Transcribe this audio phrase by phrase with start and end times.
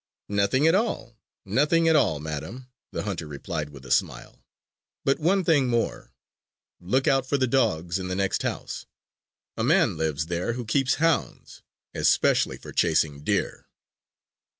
[0.29, 4.43] "Nothing at all, nothing at all, madam," the hunter replied with a smile.
[5.05, 6.11] "But one thing more:
[6.79, 8.87] look out for the dogs in the next house.
[9.57, 11.61] A man lives there who keeps hounds
[11.93, 13.67] especially for chasing deer."